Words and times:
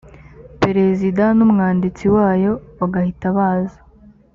perezida 0.61 1.23
n’umwanditsi 1.37 2.05
wayo 2.15 2.51
bagahita 2.77 3.25
baza 3.37 3.79